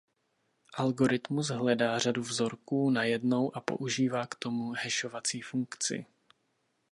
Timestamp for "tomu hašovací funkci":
4.35-6.05